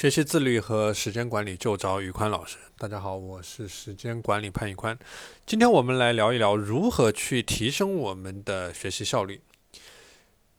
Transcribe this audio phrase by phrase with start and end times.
[0.00, 2.56] 学习自律和时间管理就找宇宽老师。
[2.78, 4.98] 大家好，我是时间管理潘宇宽。
[5.44, 9.42] 今天我们来聊一聊如何去提升我们的学习效率。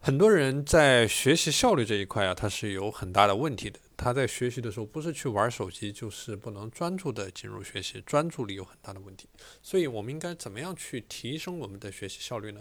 [0.00, 3.80] 很多人在学习效率这一块啊，他是有很大的问题的。
[3.96, 9.26] 他在学习的时候，不是去玩手机，就是不能专注的进入学习，专注力有很大的问题。
[9.62, 12.60] 所以，我们应该怎么样去提升我们的学习效率呢？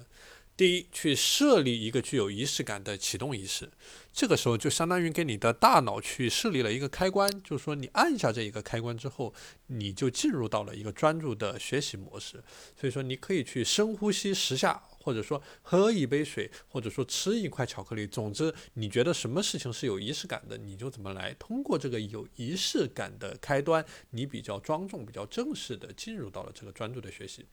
[0.61, 3.67] 第一，去设立一个具有仪式感的启动仪式，
[4.13, 9.33] 这个时候就相当于给你的大脑去设立了一个开关，就是说你按下这一个开关之后，
[9.65, 12.43] 你就进入到了一个专注的学习模式。
[12.79, 18.05] 所以说，你可以去深呼吸十下，或者说喝一杯水，或者说吃一块巧克力。
[18.05, 21.33] 总之，你觉得什么事情是有仪式感的，你就怎么来。
[21.39, 27.47] 通过这个有仪式感的开端，你比较庄重、比较正式的进入到了这个专注的学习。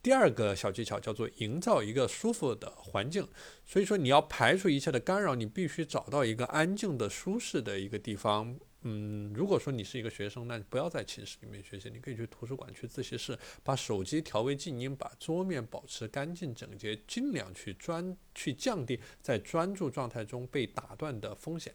[0.00, 3.28] 第二个小技巧叫做营造一个舒服的环境，
[3.66, 8.58] 所以说你要排除一切的干扰，你必须找到一个安静的、舒适的一个地方。
[8.82, 21.74] 嗯，如果说你是一个学生，那不要在寝室里面学习，你可以去图书馆、去自习室，把手机调为静音，把桌面保持干净整洁，尽量去专去降低在专注状态中被打断的风险。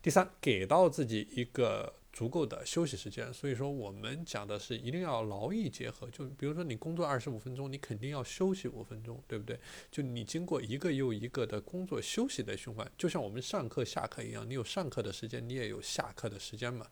[0.00, 1.94] 第三，给到自己一个。
[2.12, 6.10] 足够的休息时间，所以说我们讲的是一定要劳逸结合。
[6.10, 9.58] 就比如说你工作二十五分钟，你肯定要休息五分钟，对不对？
[9.90, 16.86] 就你经过一个又一个的工作休息的循环，就像我们上课下课一样，你有上课的时间，你也有下课的时间嘛，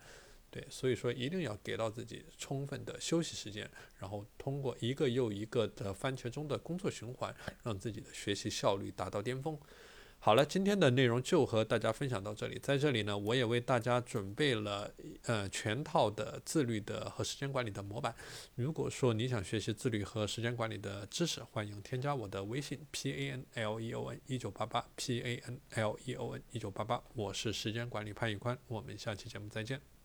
[0.51, 0.67] 对。
[0.71, 9.59] 所以说一定要给到自己充分的休息时间，然后通过一个又一个的番茄钟的工作循环，让自己的学习效率达到巅峰。
[10.23, 12.59] 好了，今天的内容就和大家分享到这里。
[12.63, 18.15] 在这里呢，我也为大家准备了呃全套的自律的和时间管理的模板。
[18.55, 26.43] 如果说你想学习自律和时间管理的知识，欢迎添加我的微信 p a n l e o n 一九八八 p a n l e o n
[26.51, 27.03] 一九八八。
[27.15, 30.00] 我是时间管理潘宇宽，我们下期节目再见。